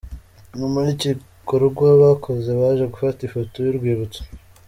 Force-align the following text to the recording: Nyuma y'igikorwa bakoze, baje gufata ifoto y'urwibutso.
Nyuma 0.57 0.79
y'igikorwa 0.85 1.87
bakoze, 2.01 2.49
baje 2.59 2.83
gufata 2.93 3.19
ifoto 3.23 3.55
y'urwibutso. 3.65 4.21